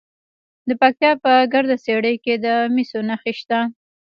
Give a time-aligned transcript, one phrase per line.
[0.67, 3.59] د پکتیا په ګرده څیړۍ کې د مسو نښې شته.